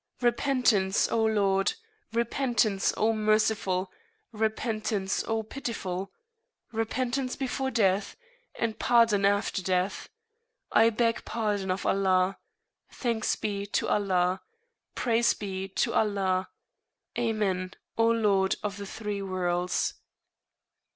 [0.19, 1.73] Repentance, O Lord!
[2.11, 3.91] Repentance, O Merciful!
[4.31, 6.11] Repentance, O Pitiful!
[6.71, 8.17] Repentance before Death,
[8.55, 10.09] and Pardon after Death!
[10.71, 12.39] I beg pardon of Allah!
[12.91, 14.41] Thanks be to Allah!
[14.95, 16.49] Praise be to Allah!
[17.15, 19.93] Amen, O Lord of the (three) Worlds!